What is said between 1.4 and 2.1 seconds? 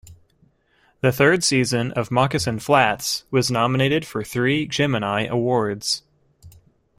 season of